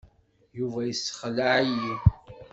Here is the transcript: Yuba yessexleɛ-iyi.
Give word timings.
Yuba 0.57 0.79
yessexleɛ-iyi. 0.83 1.93